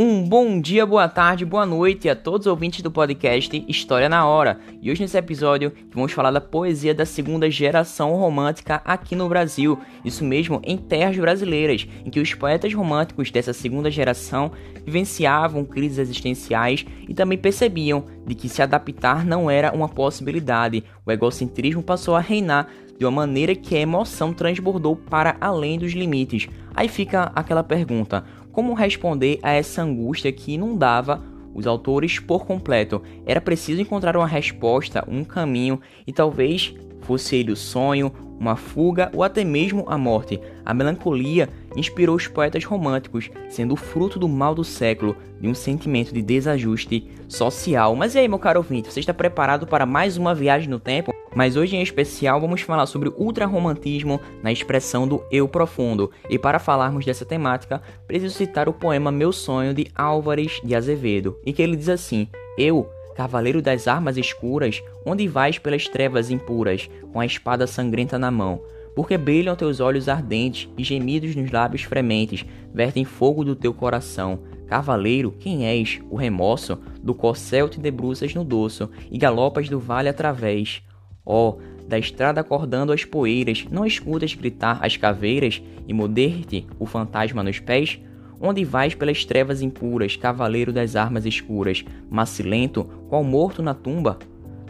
Um 0.00 0.22
bom 0.22 0.60
dia, 0.60 0.86
boa 0.86 1.08
tarde, 1.08 1.44
boa 1.44 1.66
noite 1.66 2.08
a 2.08 2.14
todos 2.14 2.46
os 2.46 2.50
ouvintes 2.52 2.82
do 2.82 2.88
podcast 2.88 3.64
História 3.66 4.08
na 4.08 4.24
Hora. 4.24 4.60
E 4.80 4.92
hoje 4.92 5.02
nesse 5.02 5.18
episódio 5.18 5.72
vamos 5.92 6.12
falar 6.12 6.30
da 6.30 6.40
poesia 6.40 6.94
da 6.94 7.04
segunda 7.04 7.50
geração 7.50 8.14
romântica 8.14 8.80
aqui 8.84 9.16
no 9.16 9.28
Brasil. 9.28 9.76
Isso 10.04 10.24
mesmo, 10.24 10.60
em 10.62 10.76
terras 10.76 11.16
brasileiras, 11.16 11.84
em 12.06 12.10
que 12.10 12.20
os 12.20 12.32
poetas 12.32 12.72
românticos 12.72 13.32
dessa 13.32 13.52
segunda 13.52 13.90
geração 13.90 14.52
vivenciavam 14.84 15.64
crises 15.64 15.98
existenciais 15.98 16.86
e 17.08 17.12
também 17.12 17.36
percebiam 17.36 18.04
de 18.24 18.36
que 18.36 18.48
se 18.48 18.62
adaptar 18.62 19.26
não 19.26 19.50
era 19.50 19.74
uma 19.74 19.88
possibilidade. 19.88 20.84
O 21.04 21.10
egocentrismo 21.10 21.82
passou 21.82 22.14
a 22.14 22.20
reinar 22.20 22.68
de 22.96 23.04
uma 23.04 23.10
maneira 23.10 23.54
que 23.54 23.76
a 23.76 23.80
emoção 23.80 24.32
transbordou 24.32 24.94
para 24.94 25.36
além 25.40 25.76
dos 25.76 25.92
limites. 25.92 26.48
Aí 26.74 26.88
fica 26.88 27.32
aquela 27.34 27.64
pergunta: 27.64 28.24
como 28.58 28.74
responder 28.74 29.38
a 29.40 29.52
essa 29.52 29.82
angústia 29.82 30.32
que 30.32 30.54
inundava 30.54 31.22
os 31.54 31.64
autores 31.64 32.18
por 32.18 32.44
completo? 32.44 33.00
Era 33.24 33.40
preciso 33.40 33.80
encontrar 33.80 34.16
uma 34.16 34.26
resposta, 34.26 35.04
um 35.06 35.22
caminho, 35.22 35.80
e 36.04 36.12
talvez 36.12 36.74
fosse 37.08 37.36
ele 37.36 37.50
o 37.50 37.56
sonho, 37.56 38.12
uma 38.38 38.54
fuga 38.54 39.10
ou 39.14 39.24
até 39.24 39.42
mesmo 39.42 39.86
a 39.88 39.96
morte. 39.96 40.38
A 40.62 40.74
melancolia 40.74 41.48
inspirou 41.74 42.14
os 42.14 42.28
poetas 42.28 42.64
românticos, 42.64 43.30
sendo 43.48 43.74
fruto 43.76 44.18
do 44.18 44.28
mal 44.28 44.54
do 44.54 44.62
século, 44.62 45.16
de 45.40 45.48
um 45.48 45.54
sentimento 45.54 46.12
de 46.12 46.20
desajuste 46.20 47.08
social. 47.26 47.96
Mas 47.96 48.14
e 48.14 48.18
aí, 48.18 48.28
meu 48.28 48.38
caro 48.38 48.60
ouvinte, 48.60 48.92
você 48.92 49.00
está 49.00 49.14
preparado 49.14 49.66
para 49.66 49.86
mais 49.86 50.18
uma 50.18 50.34
viagem 50.34 50.68
no 50.68 50.78
tempo? 50.78 51.14
Mas 51.34 51.56
hoje 51.56 51.76
em 51.76 51.82
especial 51.82 52.40
vamos 52.40 52.60
falar 52.60 52.84
sobre 52.84 53.08
o 53.08 53.14
ultrarromantismo 53.16 54.20
na 54.42 54.52
expressão 54.52 55.08
do 55.08 55.24
eu 55.30 55.48
profundo. 55.48 56.10
E 56.28 56.38
para 56.38 56.58
falarmos 56.58 57.06
dessa 57.06 57.24
temática, 57.24 57.80
preciso 58.06 58.34
citar 58.34 58.68
o 58.68 58.72
poema 58.72 59.10
Meu 59.10 59.32
Sonho 59.32 59.72
de 59.72 59.86
Álvares 59.94 60.60
de 60.62 60.74
Azevedo, 60.74 61.38
em 61.46 61.54
que 61.54 61.62
ele 61.62 61.76
diz 61.76 61.88
assim: 61.88 62.28
Eu, 62.58 62.86
cavaleiro 63.18 63.60
das 63.60 63.88
armas 63.88 64.16
escuras, 64.16 64.80
onde 65.04 65.26
vais 65.26 65.58
pelas 65.58 65.88
trevas 65.88 66.30
impuras, 66.30 66.88
com 67.12 67.18
a 67.18 67.26
espada 67.26 67.66
sangrenta 67.66 68.16
na 68.16 68.30
mão? 68.30 68.62
Porque 68.94 69.18
brilham 69.18 69.56
teus 69.56 69.80
olhos 69.80 70.08
ardentes 70.08 70.68
e 70.78 70.84
gemidos 70.84 71.34
nos 71.34 71.50
lábios 71.50 71.82
frementes, 71.82 72.46
vertem 72.72 73.04
fogo 73.04 73.44
do 73.44 73.56
teu 73.56 73.74
coração. 73.74 74.38
Cavaleiro, 74.68 75.32
quem 75.32 75.66
és? 75.66 76.00
O 76.08 76.14
remorso? 76.14 76.78
Do 77.02 77.12
corcel 77.12 77.68
te 77.68 77.80
debruças 77.80 78.32
no 78.34 78.44
dorso 78.44 78.88
e 79.10 79.18
galopas 79.18 79.68
do 79.68 79.80
vale 79.80 80.08
através. 80.08 80.80
Oh, 81.26 81.56
da 81.88 81.98
estrada 81.98 82.40
acordando 82.40 82.92
as 82.92 83.04
poeiras, 83.04 83.66
não 83.68 83.84
escutas 83.84 84.32
gritar 84.32 84.78
as 84.80 84.96
caveiras 84.96 85.60
e 85.88 85.92
moder-te 85.92 86.68
o 86.78 86.86
fantasma 86.86 87.42
nos 87.42 87.58
pés? 87.58 87.98
Onde 88.40 88.64
vais 88.64 88.94
pelas 88.94 89.24
trevas 89.24 89.62
impuras, 89.62 90.16
cavaleiro 90.16 90.72
das 90.72 90.94
armas 90.94 91.26
escuras, 91.26 91.84
macilento, 92.08 92.84
qual 93.08 93.24
morto 93.24 93.62
na 93.62 93.74
tumba? 93.74 94.18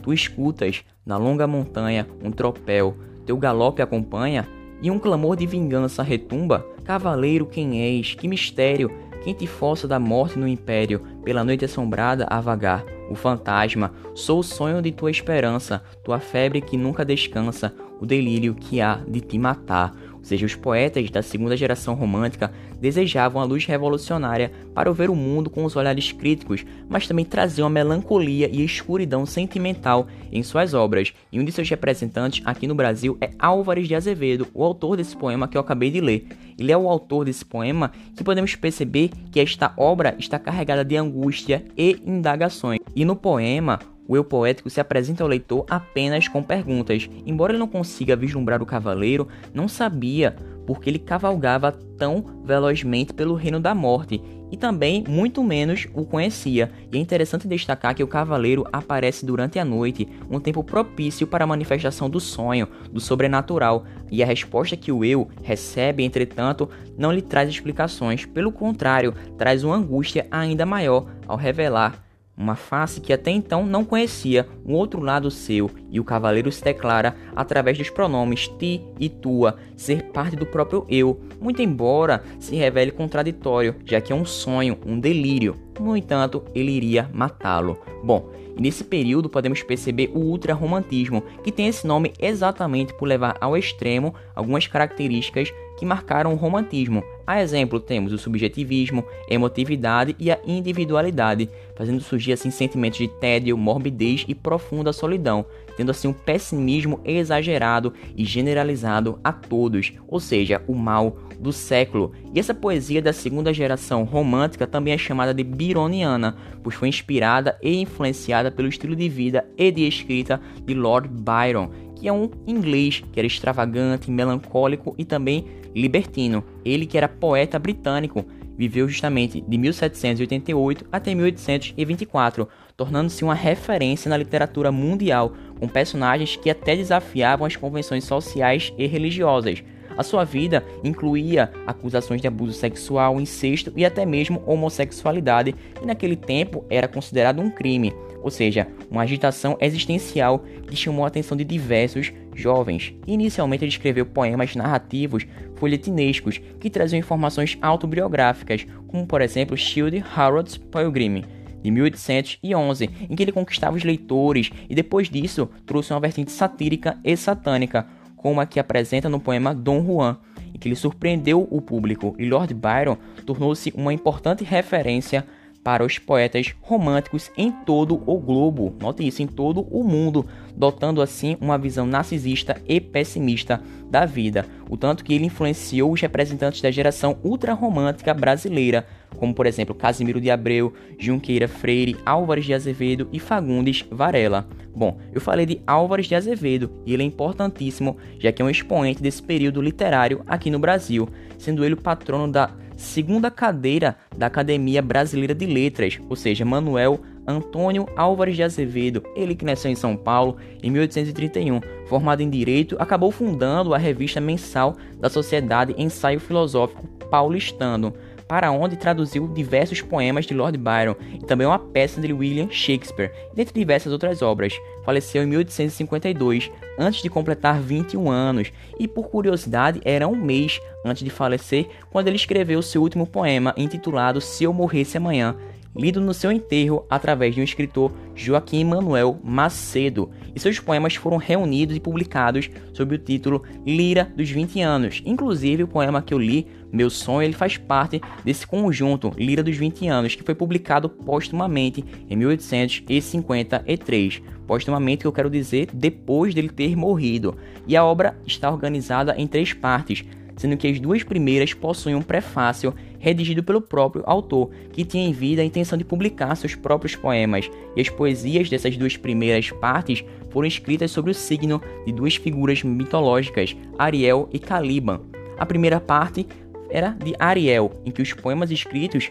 Tu 0.02 0.12
escutas, 0.12 0.84
na 1.04 1.16
longa 1.16 1.46
montanha, 1.46 2.06
um 2.22 2.30
tropel, 2.30 2.96
teu 3.26 3.36
galope 3.36 3.82
acompanha, 3.82 4.48
e 4.80 4.90
um 4.90 4.98
clamor 4.98 5.36
de 5.36 5.46
vingança 5.46 6.02
retumba? 6.02 6.64
Cavaleiro, 6.84 7.44
quem 7.44 7.82
és? 7.82 8.14
Que 8.14 8.26
mistério! 8.26 8.90
Quem 9.22 9.34
te 9.34 9.46
força 9.46 9.88
da 9.88 9.98
morte 9.98 10.38
no 10.38 10.46
império, 10.46 11.02
pela 11.24 11.44
noite 11.44 11.64
assombrada 11.64 12.26
a 12.30 12.40
vagar? 12.40 12.84
O 13.10 13.14
fantasma, 13.14 13.92
sou 14.14 14.40
o 14.40 14.44
sonho 14.44 14.80
de 14.80 14.92
tua 14.92 15.10
esperança, 15.10 15.82
tua 16.04 16.20
febre 16.20 16.60
que 16.60 16.76
nunca 16.76 17.04
descansa, 17.04 17.74
o 18.00 18.06
delírio 18.06 18.54
que 18.54 18.80
há 18.80 19.00
de 19.06 19.20
te 19.20 19.38
matar. 19.38 19.94
Ou 20.18 20.24
seja, 20.24 20.44
os 20.44 20.54
poetas 20.54 21.10
da 21.10 21.22
segunda 21.22 21.56
geração 21.56 21.94
romântica 21.94 22.52
desejavam 22.80 23.40
a 23.40 23.44
luz 23.44 23.64
revolucionária 23.64 24.52
para 24.74 24.92
ver 24.92 25.10
o 25.10 25.14
mundo 25.14 25.48
com 25.48 25.64
os 25.64 25.76
olhares 25.76 26.12
críticos, 26.12 26.64
mas 26.88 27.06
também 27.06 27.24
traziam 27.24 27.66
a 27.66 27.70
melancolia 27.70 28.48
e 28.52 28.60
a 28.60 28.64
escuridão 28.64 29.24
sentimental 29.24 30.06
em 30.30 30.42
suas 30.42 30.74
obras. 30.74 31.12
E 31.32 31.40
um 31.40 31.44
de 31.44 31.52
seus 31.52 31.68
representantes 31.68 32.42
aqui 32.44 32.66
no 32.66 32.74
Brasil 32.74 33.16
é 33.20 33.30
Álvares 33.38 33.88
de 33.88 33.94
Azevedo, 33.94 34.46
o 34.52 34.62
autor 34.64 34.96
desse 34.96 35.16
poema 35.16 35.48
que 35.48 35.56
eu 35.56 35.60
acabei 35.60 35.90
de 35.90 36.00
ler. 36.00 36.26
Ele 36.58 36.72
é 36.72 36.76
o 36.76 36.88
autor 36.88 37.24
desse 37.24 37.44
poema 37.44 37.92
que 38.16 38.24
podemos 38.24 38.54
perceber 38.56 39.10
que 39.30 39.40
esta 39.40 39.72
obra 39.76 40.16
está 40.18 40.38
carregada 40.38 40.84
de 40.84 40.96
angústia 40.96 41.64
e 41.76 42.00
indagações. 42.04 42.80
E 42.94 43.04
no 43.04 43.14
poema, 43.14 43.78
o 44.08 44.16
eu 44.16 44.24
poético 44.24 44.70
se 44.70 44.80
apresenta 44.80 45.22
ao 45.22 45.28
leitor 45.28 45.66
apenas 45.68 46.26
com 46.26 46.42
perguntas. 46.42 47.08
Embora 47.26 47.52
ele 47.52 47.58
não 47.58 47.68
consiga 47.68 48.16
vislumbrar 48.16 48.62
o 48.62 48.66
cavaleiro, 48.66 49.28
não 49.52 49.68
sabia 49.68 50.34
porque 50.66 50.88
ele 50.90 50.98
cavalgava 50.98 51.72
tão 51.72 52.42
velozmente 52.44 53.12
pelo 53.12 53.34
reino 53.34 53.60
da 53.60 53.74
morte 53.74 54.20
e 54.50 54.56
também 54.56 55.04
muito 55.06 55.42
menos 55.42 55.86
o 55.94 56.04
conhecia. 56.04 56.70
E 56.90 56.96
é 56.96 57.00
interessante 57.00 57.46
destacar 57.46 57.94
que 57.94 58.02
o 58.02 58.08
cavaleiro 58.08 58.66
aparece 58.72 59.26
durante 59.26 59.58
a 59.58 59.64
noite, 59.64 60.08
um 60.30 60.40
tempo 60.40 60.64
propício 60.64 61.26
para 61.26 61.44
a 61.44 61.46
manifestação 61.46 62.08
do 62.08 62.20
sonho, 62.20 62.68
do 62.90 63.00
sobrenatural, 63.00 63.84
e 64.10 64.22
a 64.22 64.26
resposta 64.26 64.76
que 64.76 64.92
o 64.92 65.04
eu 65.04 65.28
recebe, 65.42 66.02
entretanto, 66.02 66.68
não 66.96 67.12
lhe 67.12 67.22
traz 67.22 67.48
explicações, 67.48 68.24
pelo 68.24 68.52
contrário, 68.52 69.14
traz 69.36 69.64
uma 69.64 69.76
angústia 69.76 70.26
ainda 70.30 70.64
maior 70.64 71.06
ao 71.26 71.36
revelar 71.36 72.07
uma 72.38 72.54
face 72.54 73.00
que 73.00 73.12
até 73.12 73.30
então 73.30 73.66
não 73.66 73.84
conhecia 73.84 74.46
um 74.64 74.74
outro 74.74 75.00
lado 75.00 75.30
seu, 75.30 75.70
e 75.90 75.98
o 75.98 76.04
cavaleiro 76.04 76.52
se 76.52 76.62
declara 76.62 77.16
através 77.34 77.76
dos 77.76 77.90
pronomes 77.90 78.48
ti 78.58 78.82
e 79.00 79.08
tua 79.08 79.56
ser 79.76 80.04
parte 80.04 80.36
do 80.36 80.46
próprio 80.46 80.86
eu, 80.88 81.20
muito 81.40 81.60
embora 81.60 82.22
se 82.38 82.54
revele 82.54 82.92
contraditório, 82.92 83.74
já 83.84 84.00
que 84.00 84.12
é 84.12 84.16
um 84.16 84.24
sonho, 84.24 84.78
um 84.86 84.98
delírio. 85.00 85.56
No 85.80 85.96
entanto, 85.96 86.44
ele 86.54 86.72
iria 86.72 87.10
matá-lo. 87.12 87.78
Bom, 88.02 88.30
e 88.56 88.60
nesse 88.60 88.84
período 88.84 89.28
podemos 89.28 89.62
perceber 89.62 90.10
o 90.14 90.18
ultrarromantismo, 90.18 91.22
que 91.42 91.52
tem 91.52 91.68
esse 91.68 91.86
nome 91.86 92.12
exatamente 92.18 92.92
por 92.94 93.06
levar 93.06 93.36
ao 93.40 93.56
extremo 93.56 94.14
algumas 94.34 94.66
características 94.66 95.52
que 95.78 95.86
marcaram 95.86 96.32
o 96.32 96.36
romantismo. 96.36 97.04
A 97.24 97.40
exemplo, 97.40 97.78
temos 97.78 98.12
o 98.12 98.18
subjetivismo, 98.18 99.04
emotividade 99.28 100.16
e 100.18 100.30
a 100.30 100.38
individualidade, 100.44 101.48
fazendo 101.76 102.00
surgir 102.00 102.32
assim 102.32 102.50
sentimentos 102.50 102.98
de 102.98 103.06
tédio, 103.06 103.56
morbidez 103.56 104.24
e 104.26 104.34
profunda 104.34 104.92
solidão, 104.92 105.46
tendo 105.76 105.90
assim 105.90 106.08
um 106.08 106.12
pessimismo 106.12 107.00
exagerado 107.04 107.92
e 108.16 108.24
generalizado 108.24 109.20
a 109.22 109.32
todos, 109.32 109.92
ou 110.08 110.18
seja, 110.18 110.60
o 110.66 110.74
mal 110.74 111.16
do 111.38 111.52
século. 111.52 112.12
E 112.34 112.40
essa 112.40 112.52
poesia 112.52 113.00
da 113.00 113.12
segunda 113.12 113.54
geração 113.54 114.02
romântica 114.02 114.66
também 114.66 114.92
é 114.92 114.98
chamada 114.98 115.32
de 115.32 115.44
byroniana, 115.44 116.36
pois 116.62 116.74
foi 116.74 116.88
inspirada 116.88 117.56
e 117.62 117.80
influenciada 117.80 118.50
pelo 118.50 118.68
estilo 118.68 118.96
de 118.96 119.08
vida 119.08 119.48
e 119.56 119.70
de 119.70 119.86
escrita 119.86 120.40
de 120.64 120.74
Lord 120.74 121.08
Byron, 121.08 121.70
que 121.94 122.08
é 122.08 122.12
um 122.12 122.30
inglês 122.46 123.02
que 123.12 123.20
era 123.20 123.26
extravagante, 123.26 124.10
melancólico 124.10 124.94
e 124.96 125.04
também 125.04 125.44
libertino. 125.74 126.44
Ele 126.64 126.86
que 126.86 126.96
era 126.96 127.08
poeta 127.08 127.58
britânico, 127.58 128.24
viveu 128.56 128.88
justamente 128.88 129.40
de 129.40 129.56
1788 129.56 130.86
até 130.90 131.14
1824, 131.14 132.48
tornando-se 132.76 133.22
uma 133.22 133.34
referência 133.34 134.08
na 134.08 134.16
literatura 134.16 134.72
mundial, 134.72 135.32
com 135.58 135.68
personagens 135.68 136.36
que 136.36 136.50
até 136.50 136.74
desafiavam 136.74 137.46
as 137.46 137.54
convenções 137.54 138.04
sociais 138.04 138.72
e 138.76 138.86
religiosas. 138.86 139.62
A 139.96 140.02
sua 140.04 140.24
vida 140.24 140.64
incluía 140.84 141.50
acusações 141.66 142.20
de 142.20 142.28
abuso 142.28 142.52
sexual, 142.52 143.20
incesto 143.20 143.72
e 143.74 143.84
até 143.84 144.06
mesmo 144.06 144.42
homossexualidade, 144.46 145.52
que 145.52 145.84
naquele 145.84 146.14
tempo 146.14 146.64
era 146.70 146.86
considerado 146.86 147.40
um 147.40 147.50
crime, 147.50 147.92
ou 148.22 148.30
seja, 148.30 148.68
uma 148.88 149.02
agitação 149.02 149.56
existencial 149.60 150.44
que 150.68 150.76
chamou 150.76 151.04
a 151.04 151.08
atenção 151.08 151.36
de 151.36 151.44
diversos 151.44 152.12
jovens. 152.38 152.94
Inicialmente 153.06 153.64
ele 153.64 153.70
escreveu 153.70 154.06
poemas 154.06 154.54
narrativos 154.54 155.26
folhetinescos 155.56 156.40
que 156.60 156.70
traziam 156.70 156.98
informações 156.98 157.58
autobiográficas, 157.60 158.66
como 158.86 159.06
por 159.06 159.20
exemplo 159.20 159.56
Shield 159.56 160.04
Harold's 160.14 160.56
Pilgrim, 160.56 161.24
de 161.62 161.70
1811, 161.70 162.90
em 163.10 163.16
que 163.16 163.22
ele 163.22 163.32
conquistava 163.32 163.76
os 163.76 163.84
leitores 163.84 164.50
e 164.68 164.74
depois 164.74 165.10
disso 165.10 165.48
trouxe 165.66 165.92
uma 165.92 166.00
vertente 166.00 166.30
satírica 166.30 166.98
e 167.04 167.16
satânica, 167.16 167.86
como 168.16 168.40
a 168.40 168.46
que 168.46 168.60
apresenta 168.60 169.08
no 169.08 169.20
poema 169.20 169.54
Dom 169.54 169.84
Juan, 169.84 170.18
em 170.54 170.58
que 170.58 170.68
ele 170.68 170.76
surpreendeu 170.76 171.46
o 171.50 171.60
público 171.60 172.14
e 172.18 172.28
Lord 172.28 172.54
Byron 172.54 172.96
tornou-se 173.26 173.72
uma 173.76 173.92
importante 173.92 174.44
referência 174.44 175.26
para 175.68 175.84
os 175.84 175.98
poetas 175.98 176.54
românticos 176.62 177.30
em 177.36 177.52
todo 177.52 178.02
o 178.06 178.18
globo, 178.18 178.74
note 178.80 179.06
isso, 179.06 179.22
em 179.22 179.26
todo 179.26 179.66
o 179.70 179.84
mundo, 179.84 180.24
dotando 180.56 181.02
assim 181.02 181.36
uma 181.42 181.58
visão 181.58 181.84
narcisista 181.84 182.58
e 182.66 182.80
pessimista 182.80 183.60
da 183.90 184.06
vida, 184.06 184.46
o 184.70 184.78
tanto 184.78 185.04
que 185.04 185.12
ele 185.12 185.26
influenciou 185.26 185.92
os 185.92 186.00
representantes 186.00 186.62
da 186.62 186.70
geração 186.70 187.18
ultrarromântica 187.22 188.14
brasileira, 188.14 188.86
como 189.18 189.34
por 189.34 189.44
exemplo 189.44 189.74
Casimiro 189.74 190.22
de 190.22 190.30
Abreu, 190.30 190.72
Junqueira 190.98 191.46
Freire, 191.46 191.98
Álvares 192.06 192.46
de 192.46 192.54
Azevedo 192.54 193.06
e 193.12 193.20
Fagundes 193.20 193.84
Varela. 193.90 194.48
Bom, 194.74 194.98
eu 195.12 195.20
falei 195.20 195.44
de 195.44 195.60
Álvares 195.66 196.06
de 196.06 196.14
Azevedo 196.14 196.70
e 196.86 196.94
ele 196.94 197.02
é 197.02 197.06
importantíssimo, 197.06 197.98
já 198.18 198.32
que 198.32 198.40
é 198.40 198.44
um 198.44 198.48
expoente 198.48 199.02
desse 199.02 199.22
período 199.22 199.60
literário 199.60 200.22
aqui 200.26 200.50
no 200.50 200.58
Brasil, 200.58 201.06
sendo 201.36 201.62
ele 201.62 201.74
o 201.74 201.82
patrono 201.82 202.32
da 202.32 202.54
segunda 202.78 203.30
cadeira 203.30 203.96
da 204.16 204.26
Academia 204.26 204.80
Brasileira 204.80 205.34
de 205.34 205.44
Letras, 205.44 205.98
ou 206.08 206.14
seja, 206.14 206.44
Manuel 206.44 207.00
Antônio 207.26 207.86
Álvares 207.94 208.36
de 208.36 208.42
Azevedo, 208.42 209.02
ele 209.14 209.34
que 209.34 209.44
nasceu 209.44 209.70
em 209.70 209.74
São 209.74 209.94
Paulo 209.94 210.38
em 210.62 210.70
1831, 210.70 211.60
formado 211.86 212.22
em 212.22 212.30
Direito, 212.30 212.76
acabou 212.78 213.10
fundando 213.10 213.74
a 213.74 213.78
revista 213.78 214.20
mensal 214.20 214.76
da 214.98 215.10
Sociedade 215.10 215.74
Ensaio 215.76 216.20
Filosófico 216.20 216.86
Paulistano, 217.10 217.92
para 218.28 218.52
onde 218.52 218.76
traduziu 218.76 219.26
diversos 219.26 219.80
poemas 219.80 220.26
de 220.26 220.34
Lord 220.34 220.58
Byron 220.58 220.94
e 221.14 221.24
também 221.24 221.46
uma 221.46 221.58
peça 221.58 222.00
de 222.00 222.12
William 222.12 222.48
Shakespeare, 222.50 223.10
dentre 223.34 223.58
diversas 223.58 223.90
outras 223.90 224.20
obras. 224.20 224.52
Faleceu 224.84 225.22
em 225.22 225.26
1852, 225.26 226.50
antes 226.78 227.02
de 227.02 227.08
completar 227.08 227.58
21 227.58 228.10
anos, 228.10 228.52
e 228.78 228.86
por 228.86 229.08
curiosidade 229.08 229.80
era 229.84 230.06
um 230.06 230.14
mês 230.14 230.60
antes 230.84 231.02
de 231.02 231.10
falecer 231.10 231.66
quando 231.90 232.08
ele 232.08 232.16
escreveu 232.16 232.60
seu 232.60 232.82
último 232.82 233.06
poema 233.06 233.54
intitulado 233.56 234.20
Se 234.20 234.44
Eu 234.44 234.52
Morresse 234.52 234.98
Amanhã, 234.98 235.34
lido 235.78 236.00
no 236.00 236.12
seu 236.12 236.32
enterro 236.32 236.84
através 236.90 237.36
de 237.36 237.40
um 237.40 237.44
escritor 237.44 237.92
Joaquim 238.14 238.64
Manuel 238.64 239.18
Macedo, 239.22 240.10
e 240.34 240.40
seus 240.40 240.58
poemas 240.58 240.96
foram 240.96 241.16
reunidos 241.16 241.76
e 241.76 241.80
publicados 241.80 242.50
sob 242.72 242.96
o 242.96 242.98
título 242.98 243.44
Lira 243.64 244.12
dos 244.16 244.28
20 244.28 244.60
anos. 244.60 245.00
Inclusive, 245.06 245.62
o 245.62 245.68
poema 245.68 246.02
que 246.02 246.12
eu 246.12 246.18
li, 246.18 246.48
Meu 246.72 246.90
Sonho, 246.90 247.22
ele 247.22 247.32
faz 247.32 247.56
parte 247.56 248.00
desse 248.24 248.44
conjunto 248.44 249.12
Lira 249.16 249.42
dos 249.42 249.56
20 249.56 249.86
anos, 249.86 250.16
que 250.16 250.24
foi 250.24 250.34
publicado 250.34 250.88
postumamente 250.88 251.84
em 252.10 252.16
1853. 252.16 254.20
Postumamente, 254.48 255.02
que 255.02 255.06
eu 255.06 255.12
quero 255.12 255.30
dizer, 255.30 255.68
depois 255.72 256.34
dele 256.34 256.48
ter 256.48 256.74
morrido. 256.74 257.36
E 257.66 257.76
a 257.76 257.84
obra 257.84 258.18
está 258.26 258.50
organizada 258.50 259.14
em 259.16 259.28
três 259.28 259.52
partes, 259.52 260.04
sendo 260.36 260.56
que 260.56 260.66
as 260.66 260.80
duas 260.80 261.04
primeiras 261.04 261.52
possuem 261.52 261.94
um 261.94 262.02
prefácio 262.02 262.74
redigido 262.98 263.42
pelo 263.42 263.60
próprio 263.60 264.02
autor, 264.06 264.50
que 264.72 264.84
tinha 264.84 265.08
em 265.08 265.12
vida 265.12 265.42
a 265.42 265.44
intenção 265.44 265.78
de 265.78 265.84
publicar 265.84 266.34
seus 266.36 266.54
próprios 266.54 266.96
poemas, 266.96 267.50
e 267.76 267.80
as 267.80 267.88
poesias 267.88 268.48
dessas 268.48 268.76
duas 268.76 268.96
primeiras 268.96 269.50
partes 269.50 270.04
foram 270.30 270.48
escritas 270.48 270.90
sobre 270.90 271.10
o 271.10 271.14
signo 271.14 271.62
de 271.86 271.92
duas 271.92 272.16
figuras 272.16 272.62
mitológicas, 272.62 273.56
Ariel 273.78 274.28
e 274.32 274.38
Caliban. 274.38 275.00
A 275.38 275.46
primeira 275.46 275.80
parte 275.80 276.26
era 276.70 276.90
de 276.90 277.14
Ariel, 277.18 277.72
em 277.84 277.90
que 277.90 278.02
os 278.02 278.12
poemas 278.12 278.50
escritos 278.50 279.10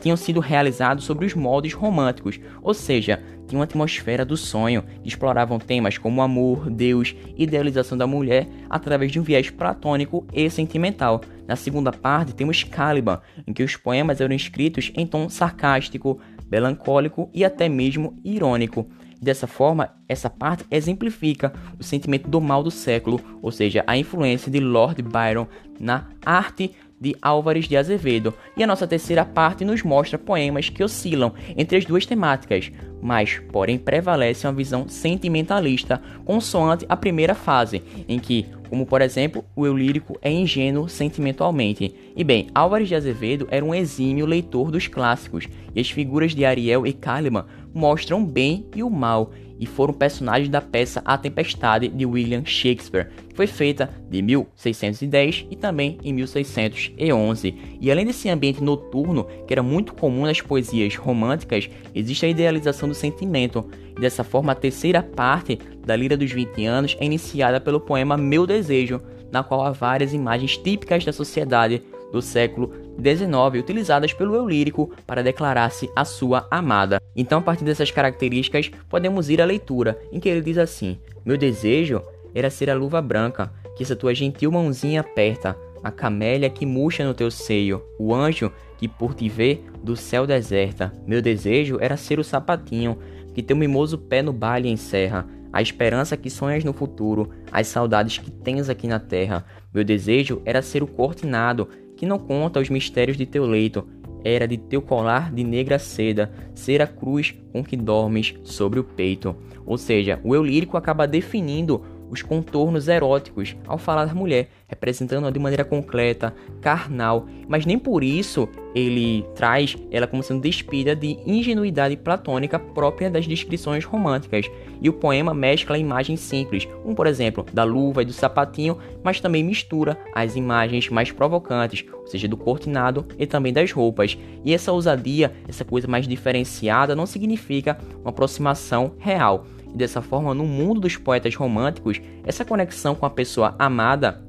tinham 0.00 0.16
sido 0.16 0.38
realizados 0.38 1.04
sobre 1.04 1.24
os 1.24 1.34
moldes 1.34 1.72
românticos, 1.72 2.38
ou 2.62 2.74
seja, 2.74 3.22
tinham 3.46 3.60
uma 3.60 3.64
atmosfera 3.64 4.24
do 4.24 4.36
sonho, 4.36 4.84
exploravam 5.02 5.58
temas 5.58 5.96
como 5.96 6.20
amor, 6.20 6.68
Deus, 6.68 7.16
idealização 7.36 7.96
da 7.96 8.06
mulher 8.06 8.46
através 8.68 9.10
de 9.10 9.18
um 9.18 9.22
viés 9.22 9.48
platônico 9.48 10.26
e 10.32 10.48
sentimental. 10.50 11.22
Na 11.50 11.56
segunda 11.56 11.90
parte 11.90 12.32
temos 12.32 12.62
Caliban, 12.62 13.20
em 13.44 13.52
que 13.52 13.64
os 13.64 13.74
poemas 13.74 14.20
eram 14.20 14.32
escritos 14.32 14.92
em 14.94 15.04
tom 15.04 15.28
sarcástico, 15.28 16.20
melancólico 16.48 17.28
e 17.34 17.44
até 17.44 17.68
mesmo 17.68 18.16
irônico. 18.24 18.86
Dessa 19.20 19.48
forma, 19.48 19.90
essa 20.08 20.30
parte 20.30 20.64
exemplifica 20.70 21.52
o 21.76 21.82
sentimento 21.82 22.28
do 22.28 22.40
mal 22.40 22.62
do 22.62 22.70
século, 22.70 23.20
ou 23.42 23.50
seja, 23.50 23.82
a 23.84 23.96
influência 23.96 24.48
de 24.48 24.60
Lord 24.60 25.02
Byron 25.02 25.48
na 25.80 26.06
arte 26.24 26.70
de 27.00 27.16
Álvares 27.20 27.66
de 27.66 27.76
Azevedo. 27.76 28.32
E 28.56 28.62
a 28.62 28.66
nossa 28.66 28.86
terceira 28.86 29.24
parte 29.24 29.64
nos 29.64 29.82
mostra 29.82 30.16
poemas 30.16 30.68
que 30.68 30.84
oscilam 30.84 31.34
entre 31.56 31.78
as 31.78 31.84
duas 31.84 32.06
temáticas, 32.06 32.70
mas 33.02 33.40
porém 33.50 33.76
prevalece 33.76 34.46
uma 34.46 34.52
visão 34.52 34.88
sentimentalista, 34.88 36.00
consoante 36.24 36.86
a 36.88 36.96
primeira 36.96 37.34
fase, 37.34 37.82
em 38.06 38.20
que, 38.20 38.46
como 38.70 38.86
por 38.86 39.02
exemplo, 39.02 39.44
o 39.56 39.66
eu 39.66 39.76
lírico 39.76 40.16
é 40.22 40.30
ingênuo 40.30 40.88
sentimentalmente. 40.88 41.92
E 42.14 42.22
bem, 42.22 42.46
Álvares 42.54 42.86
de 42.86 42.94
Azevedo 42.94 43.48
era 43.50 43.64
um 43.64 43.74
exímio 43.74 44.24
leitor 44.24 44.70
dos 44.70 44.86
clássicos, 44.86 45.48
e 45.74 45.80
as 45.80 45.90
figuras 45.90 46.36
de 46.36 46.44
Ariel 46.44 46.86
e 46.86 46.92
Kalimann 46.92 47.46
mostram 47.74 48.22
o 48.22 48.26
bem 48.26 48.64
e 48.76 48.84
o 48.84 48.88
mal, 48.88 49.32
e 49.60 49.66
foram 49.66 49.92
personagens 49.92 50.48
da 50.48 50.62
peça 50.62 51.02
A 51.04 51.18
Tempestade 51.18 51.88
de 51.88 52.06
William 52.06 52.42
Shakespeare, 52.46 53.08
que 53.28 53.36
foi 53.36 53.46
feita 53.46 53.90
de 54.08 54.22
1610 54.22 55.46
e 55.50 55.54
também 55.54 55.98
em 56.02 56.14
1611. 56.14 57.54
E 57.78 57.90
além 57.90 58.06
desse 58.06 58.30
ambiente 58.30 58.64
noturno, 58.64 59.26
que 59.46 59.52
era 59.52 59.62
muito 59.62 59.92
comum 59.92 60.22
nas 60.22 60.40
poesias 60.40 60.96
românticas, 60.96 61.68
existe 61.94 62.24
a 62.24 62.30
idealização 62.30 62.88
do 62.88 62.94
sentimento. 62.94 63.68
E 63.96 64.00
dessa 64.00 64.24
forma, 64.24 64.52
a 64.52 64.54
terceira 64.56 65.02
parte 65.02 65.58
da 65.84 65.94
Lira 65.94 66.16
dos 66.16 66.32
20 66.32 66.64
anos 66.64 66.96
é 66.98 67.04
iniciada 67.04 67.60
pelo 67.60 67.80
poema 67.80 68.16
Meu 68.16 68.46
Desejo, 68.46 69.02
na 69.30 69.44
qual 69.44 69.62
há 69.62 69.70
várias 69.70 70.14
imagens 70.14 70.56
típicas 70.56 71.04
da 71.04 71.12
sociedade 71.12 71.82
do 72.12 72.20
século 72.20 72.72
XIX 72.98 73.62
utilizadas 73.62 74.12
pelo 74.12 74.34
eu 74.34 74.48
lírico 74.48 74.90
para 75.06 75.22
declarar-se 75.22 75.90
a 75.94 76.04
sua 76.04 76.46
amada. 76.50 77.00
Então, 77.16 77.38
a 77.38 77.42
partir 77.42 77.64
dessas 77.64 77.90
características, 77.90 78.70
podemos 78.88 79.30
ir 79.30 79.40
à 79.40 79.44
leitura, 79.44 79.98
em 80.12 80.20
que 80.20 80.28
ele 80.28 80.40
diz 80.40 80.58
assim: 80.58 80.98
Meu 81.24 81.36
desejo 81.36 82.02
era 82.34 82.50
ser 82.50 82.70
a 82.70 82.74
luva 82.74 83.00
branca, 83.00 83.52
que 83.76 83.82
essa 83.82 83.96
tua 83.96 84.14
gentil 84.14 84.52
mãozinha 84.52 85.00
aperta, 85.00 85.56
a 85.82 85.90
camélia 85.90 86.50
que 86.50 86.66
murcha 86.66 87.04
no 87.04 87.14
teu 87.14 87.30
seio, 87.30 87.82
o 87.98 88.14
anjo 88.14 88.52
que 88.76 88.86
por 88.86 89.14
te 89.14 89.28
ver 89.28 89.64
do 89.82 89.96
céu 89.96 90.26
deserta. 90.26 90.92
Meu 91.06 91.22
desejo 91.22 91.78
era 91.80 91.96
ser 91.96 92.18
o 92.18 92.24
sapatinho, 92.24 92.98
que 93.34 93.42
teu 93.42 93.56
mimoso 93.56 93.98
pé 93.98 94.22
no 94.22 94.32
baile 94.32 94.68
encerra, 94.68 95.26
a 95.52 95.60
esperança 95.60 96.16
que 96.16 96.30
sonhas 96.30 96.64
no 96.64 96.72
futuro, 96.72 97.30
as 97.50 97.66
saudades 97.66 98.18
que 98.18 98.30
tens 98.30 98.68
aqui 98.68 98.86
na 98.86 99.00
terra. 99.00 99.44
Meu 99.72 99.82
desejo 99.82 100.40
era 100.44 100.62
ser 100.62 100.82
o 100.82 100.86
cortinado 100.86 101.68
que 102.00 102.06
não 102.06 102.18
conta 102.18 102.58
os 102.58 102.70
mistérios 102.70 103.18
de 103.18 103.26
teu 103.26 103.44
leito, 103.44 103.86
era 104.24 104.48
de 104.48 104.56
teu 104.56 104.80
colar 104.80 105.30
de 105.30 105.44
negra 105.44 105.78
seda, 105.78 106.32
ser 106.54 106.80
a 106.80 106.86
cruz 106.86 107.34
com 107.52 107.62
que 107.62 107.76
dormes 107.76 108.34
sobre 108.42 108.80
o 108.80 108.84
peito. 108.84 109.36
Ou 109.66 109.76
seja, 109.76 110.18
o 110.24 110.34
eu 110.34 110.42
lírico 110.42 110.78
acaba 110.78 111.06
definindo 111.06 111.82
os 112.10 112.22
contornos 112.22 112.88
eróticos 112.88 113.56
ao 113.66 113.78
falar 113.78 114.04
da 114.04 114.14
mulher, 114.14 114.48
representando-a 114.66 115.30
de 115.30 115.38
maneira 115.38 115.64
concreta, 115.64 116.34
carnal, 116.60 117.26
mas 117.48 117.64
nem 117.64 117.78
por 117.78 118.02
isso 118.02 118.48
ele 118.74 119.24
traz 119.34 119.76
ela 119.90 120.06
como 120.06 120.22
sendo 120.22 120.40
despida 120.40 120.94
de 120.94 121.18
ingenuidade 121.26 121.96
platônica 121.96 122.58
própria 122.58 123.10
das 123.10 123.26
descrições 123.26 123.84
românticas. 123.84 124.46
E 124.80 124.88
o 124.88 124.92
poema 124.92 125.34
mescla 125.34 125.78
imagens 125.78 126.20
simples, 126.20 126.68
um 126.84 126.94
por 126.94 127.06
exemplo, 127.06 127.44
da 127.52 127.64
luva 127.64 128.02
e 128.02 128.04
do 128.04 128.12
sapatinho, 128.12 128.78
mas 129.02 129.20
também 129.20 129.42
mistura 129.42 129.98
as 130.14 130.36
imagens 130.36 130.88
mais 130.88 131.10
provocantes, 131.10 131.84
ou 131.92 132.06
seja, 132.06 132.28
do 132.28 132.36
cortinado 132.36 133.06
e 133.18 133.26
também 133.26 133.52
das 133.52 133.72
roupas. 133.72 134.16
E 134.44 134.54
essa 134.54 134.72
ousadia, 134.72 135.32
essa 135.48 135.64
coisa 135.64 135.88
mais 135.88 136.06
diferenciada, 136.06 136.96
não 136.96 137.06
significa 137.06 137.78
uma 138.02 138.10
aproximação 138.10 138.92
real 138.98 139.44
e 139.72 139.76
dessa 139.76 140.02
forma, 140.02 140.34
no 140.34 140.44
mundo 140.44 140.80
dos 140.80 140.96
poetas 140.96 141.34
românticos, 141.34 142.00
essa 142.24 142.44
conexão 142.44 142.94
com 142.94 143.06
a 143.06 143.10
pessoa 143.10 143.54
amada 143.58 144.22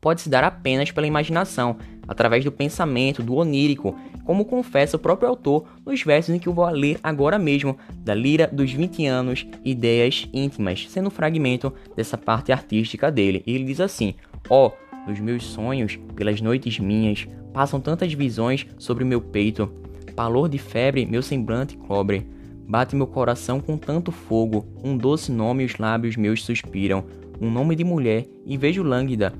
pode 0.00 0.22
se 0.22 0.28
dar 0.28 0.42
apenas 0.42 0.90
pela 0.90 1.06
imaginação, 1.06 1.76
através 2.08 2.44
do 2.44 2.50
pensamento, 2.50 3.22
do 3.22 3.34
onírico, 3.34 3.94
como 4.24 4.44
confessa 4.44 4.96
o 4.96 5.00
próprio 5.00 5.28
autor 5.28 5.66
nos 5.84 6.02
versos 6.02 6.34
em 6.34 6.38
que 6.38 6.48
eu 6.48 6.54
vou 6.54 6.68
ler 6.70 6.98
agora 7.02 7.38
mesmo, 7.38 7.76
da 7.98 8.14
Lira 8.14 8.46
dos 8.46 8.72
20 8.72 9.06
anos, 9.06 9.46
Ideias 9.64 10.28
Íntimas, 10.32 10.86
sendo 10.88 11.08
um 11.08 11.10
fragmento 11.10 11.72
dessa 11.94 12.16
parte 12.16 12.52
artística 12.52 13.10
dele. 13.10 13.42
E 13.46 13.54
ele 13.54 13.64
diz 13.64 13.80
assim: 13.80 14.14
Ó, 14.48 14.68
oh, 14.68 15.08
nos 15.08 15.20
meus 15.20 15.44
sonhos, 15.44 15.98
pelas 16.14 16.40
noites 16.40 16.78
minhas, 16.78 17.26
passam 17.52 17.80
tantas 17.80 18.12
visões 18.12 18.66
sobre 18.78 19.04
meu 19.04 19.20
peito, 19.20 19.70
palor 20.16 20.48
de 20.48 20.58
febre 20.58 21.06
meu 21.06 21.22
semblante 21.22 21.76
cobre 21.76 22.26
Bate 22.70 22.94
meu 22.94 23.08
coração 23.08 23.58
com 23.58 23.76
tanto 23.76 24.12
fogo, 24.12 24.64
um 24.84 24.96
doce 24.96 25.32
nome 25.32 25.64
os 25.64 25.76
lábios 25.76 26.14
meus 26.14 26.44
suspiram, 26.44 27.04
um 27.40 27.50
nome 27.50 27.74
de 27.74 27.82
mulher, 27.82 28.28
e 28.46 28.56
vejo 28.56 28.84
lânguida, 28.84 29.34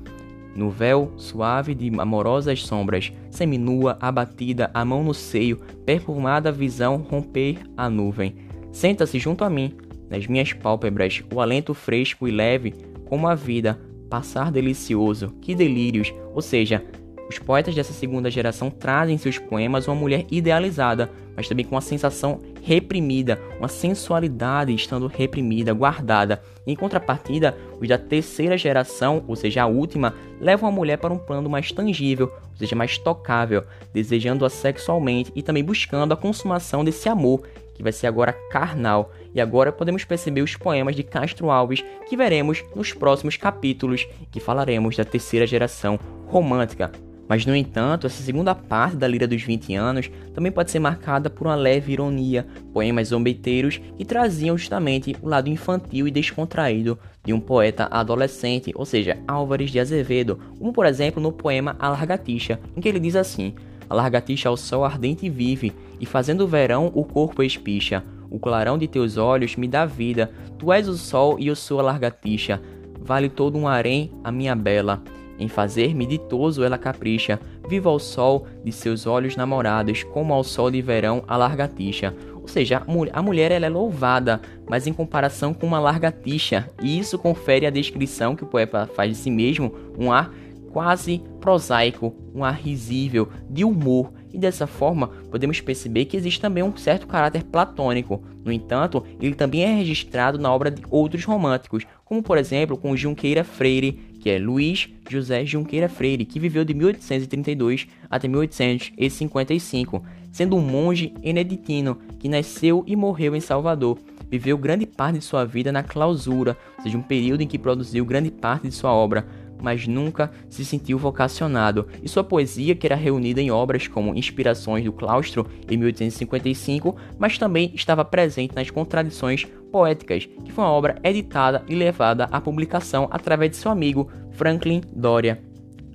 no 0.53 0.69
véu 0.69 1.13
suave 1.15 1.73
de 1.73 1.89
amorosas 1.97 2.61
sombras, 2.61 3.13
seminua, 3.29 3.97
abatida, 4.01 4.69
a 4.73 4.83
mão 4.83 5.01
no 5.01 5.13
seio, 5.13 5.61
perfumada 5.85 6.51
visão 6.51 6.97
romper 6.97 7.59
a 7.77 7.89
nuvem. 7.89 8.35
Senta-se 8.69 9.17
junto 9.17 9.45
a 9.45 9.49
mim, 9.49 9.77
nas 10.09 10.27
minhas 10.27 10.51
pálpebras, 10.51 11.23
o 11.33 11.39
alento 11.39 11.73
fresco 11.73 12.27
e 12.27 12.31
leve, 12.31 12.73
como 13.05 13.29
a 13.29 13.33
vida, 13.33 13.79
passar 14.09 14.51
delicioso, 14.51 15.33
que 15.39 15.55
delírios, 15.55 16.13
ou 16.35 16.41
seja, 16.41 16.83
os 17.31 17.39
poetas 17.39 17.73
dessa 17.73 17.93
segunda 17.93 18.29
geração 18.29 18.69
trazem 18.69 19.15
em 19.15 19.17
seus 19.17 19.37
poemas 19.37 19.87
uma 19.87 19.95
mulher 19.95 20.25
idealizada, 20.29 21.09
mas 21.35 21.47
também 21.47 21.65
com 21.65 21.75
uma 21.75 21.81
sensação 21.81 22.41
reprimida, 22.61 23.39
uma 23.57 23.69
sensualidade 23.69 24.75
estando 24.75 25.07
reprimida, 25.07 25.73
guardada. 25.73 26.41
Em 26.67 26.75
contrapartida, 26.75 27.57
os 27.79 27.87
da 27.87 27.97
terceira 27.97 28.57
geração, 28.57 29.23
ou 29.27 29.35
seja, 29.37 29.63
a 29.63 29.65
última, 29.65 30.13
levam 30.41 30.67
a 30.67 30.71
mulher 30.71 30.97
para 30.97 31.13
um 31.13 31.17
plano 31.17 31.49
mais 31.49 31.71
tangível, 31.71 32.31
ou 32.51 32.57
seja, 32.57 32.75
mais 32.75 32.97
tocável, 32.97 33.63
desejando-a 33.93 34.49
sexualmente 34.49 35.31
e 35.33 35.41
também 35.41 35.63
buscando 35.63 36.13
a 36.13 36.17
consumação 36.17 36.83
desse 36.83 37.07
amor, 37.07 37.43
que 37.73 37.81
vai 37.81 37.93
ser 37.93 38.07
agora 38.07 38.33
carnal. 38.51 39.13
E 39.33 39.39
agora 39.39 39.71
podemos 39.71 40.03
perceber 40.03 40.41
os 40.41 40.57
poemas 40.57 40.97
de 40.97 41.03
Castro 41.03 41.49
Alves 41.49 41.81
que 42.09 42.17
veremos 42.17 42.61
nos 42.75 42.91
próximos 42.91 43.37
capítulos, 43.37 44.05
que 44.29 44.41
falaremos 44.41 44.97
da 44.97 45.05
terceira 45.05 45.47
geração 45.47 45.97
romântica. 46.27 46.91
Mas, 47.27 47.45
no 47.45 47.55
entanto, 47.55 48.07
essa 48.07 48.21
segunda 48.21 48.53
parte 48.53 48.97
da 48.97 49.07
Lira 49.07 49.27
dos 49.27 49.41
20 49.41 49.73
anos 49.75 50.11
também 50.33 50.51
pode 50.51 50.69
ser 50.69 50.79
marcada 50.79 51.29
por 51.29 51.47
uma 51.47 51.55
leve 51.55 51.93
ironia, 51.93 52.45
poemas 52.73 53.09
zombeteiros 53.09 53.79
que 53.97 54.03
traziam 54.03 54.57
justamente 54.57 55.15
o 55.21 55.29
lado 55.29 55.49
infantil 55.49 56.07
e 56.07 56.11
descontraído 56.11 56.99
de 57.23 57.31
um 57.31 57.39
poeta 57.39 57.87
adolescente, 57.91 58.71
ou 58.75 58.85
seja, 58.85 59.17
Álvares 59.27 59.71
de 59.71 59.79
Azevedo, 59.79 60.39
como 60.57 60.73
por 60.73 60.85
exemplo 60.85 61.21
no 61.21 61.31
poema 61.31 61.75
A 61.79 61.89
Largatixa, 61.89 62.59
em 62.75 62.81
que 62.81 62.89
ele 62.89 62.99
diz 62.99 63.15
assim: 63.15 63.53
A 63.89 63.95
largatixa 63.95 64.49
ao 64.49 64.57
sol 64.57 64.83
ardente 64.83 65.29
vive, 65.29 65.71
e 65.99 66.05
fazendo 66.05 66.47
verão 66.47 66.91
o 66.93 67.03
corpo 67.03 67.43
espicha. 67.43 68.03
O 68.29 68.39
clarão 68.39 68.77
de 68.77 68.87
teus 68.87 69.17
olhos 69.17 69.55
me 69.55 69.67
dá 69.67 69.85
vida, 69.85 70.31
tu 70.57 70.71
és 70.71 70.87
o 70.87 70.97
sol 70.97 71.37
e 71.37 71.47
eu 71.47 71.55
sou 71.55 71.79
a 71.79 71.83
largatixa. 71.83 72.61
Vale 72.99 73.29
todo 73.29 73.57
um 73.57 73.67
harém 73.67 74.11
a 74.23 74.31
minha 74.31 74.55
bela. 74.55 75.01
Em 75.41 75.47
fazer-me 75.47 76.05
ditoso 76.05 76.63
ela 76.63 76.77
capricha, 76.77 77.39
viva 77.67 77.89
ao 77.89 77.97
sol 77.97 78.45
de 78.63 78.71
seus 78.71 79.07
olhos 79.07 79.35
namorados, 79.35 80.03
como 80.03 80.35
ao 80.35 80.43
sol 80.43 80.69
de 80.69 80.83
verão 80.83 81.23
a 81.27 81.35
largatixa. 81.35 82.13
Ou 82.35 82.47
seja, 82.47 82.83
a 83.11 83.21
mulher 83.23 83.51
ela 83.51 83.65
é 83.65 83.69
louvada, 83.69 84.39
mas 84.69 84.85
em 84.85 84.93
comparação 84.93 85.51
com 85.51 85.65
uma 85.65 85.79
largatixa, 85.79 86.69
e 86.79 86.99
isso 86.99 87.17
confere 87.17 87.65
a 87.65 87.71
descrição 87.71 88.35
que 88.35 88.43
o 88.43 88.47
poeta 88.47 88.85
faz 88.85 89.09
de 89.09 89.17
si 89.17 89.31
mesmo, 89.31 89.73
um 89.97 90.11
ar 90.11 90.31
quase 90.71 91.23
prosaico, 91.39 92.15
um 92.35 92.43
ar 92.43 92.53
risível, 92.53 93.27
de 93.49 93.65
humor, 93.65 94.13
e 94.31 94.37
dessa 94.37 94.67
forma 94.67 95.07
podemos 95.29 95.59
perceber 95.59 96.05
que 96.05 96.15
existe 96.15 96.39
também 96.39 96.63
um 96.63 96.77
certo 96.77 97.07
caráter 97.07 97.43
platônico. 97.43 98.23
No 98.45 98.51
entanto, 98.51 99.03
ele 99.19 99.35
também 99.35 99.63
é 99.63 99.75
registrado 99.75 100.37
na 100.37 100.53
obra 100.53 100.71
de 100.71 100.83
outros 100.89 101.25
românticos, 101.25 101.85
como 102.05 102.23
por 102.23 102.37
exemplo 102.37 102.77
com 102.77 102.95
Junqueira 102.95 103.43
Freire, 103.43 104.10
que 104.21 104.29
é 104.29 104.37
Luiz 104.37 104.87
José 105.09 105.43
Junqueira 105.45 105.89
Freire, 105.89 106.25
que 106.25 106.39
viveu 106.39 106.63
de 106.63 106.75
1832 106.75 107.87
até 108.09 108.27
1855, 108.27 110.03
sendo 110.31 110.55
um 110.55 110.61
monge 110.61 111.11
eneditino 111.23 111.97
que 112.19 112.29
nasceu 112.29 112.83
e 112.85 112.95
morreu 112.95 113.35
em 113.35 113.41
Salvador. 113.41 113.97
Viveu 114.29 114.57
grande 114.57 114.85
parte 114.85 115.17
de 115.17 115.25
sua 115.25 115.43
vida 115.43 115.71
na 115.71 115.83
clausura, 115.83 116.55
ou 116.77 116.83
seja, 116.83 116.97
um 116.97 117.01
período 117.01 117.41
em 117.41 117.47
que 117.47 117.57
produziu 117.57 118.05
grande 118.05 118.31
parte 118.31 118.69
de 118.69 118.73
sua 118.73 118.93
obra 118.93 119.25
mas 119.61 119.87
nunca 119.87 120.31
se 120.49 120.65
sentiu 120.65 120.97
vocacionado, 120.97 121.87
e 122.01 122.09
sua 122.09 122.23
poesia, 122.23 122.75
que 122.75 122.87
era 122.87 122.95
reunida 122.95 123.41
em 123.41 123.51
obras 123.51 123.87
como 123.87 124.15
Inspirações 124.15 124.83
do 124.83 124.91
Claustro, 124.91 125.47
em 125.69 125.77
1855, 125.77 126.95
mas 127.17 127.37
também 127.37 127.71
estava 127.73 128.03
presente 128.03 128.55
nas 128.55 128.69
Contradições 128.69 129.45
Poéticas, 129.71 130.27
que 130.43 130.51
foi 130.51 130.63
uma 130.63 130.71
obra 130.71 130.97
editada 131.03 131.63
e 131.67 131.75
levada 131.75 132.25
à 132.25 132.41
publicação 132.41 133.07
através 133.11 133.51
de 133.51 133.57
seu 133.57 133.71
amigo 133.71 134.11
Franklin 134.31 134.81
Doria. 134.93 135.41